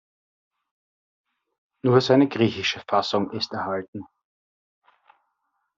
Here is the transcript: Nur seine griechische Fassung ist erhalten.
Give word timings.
Nur 1.85 2.01
seine 2.01 2.27
griechische 2.27 2.81
Fassung 2.87 3.29
ist 3.29 3.51
erhalten. 3.53 4.07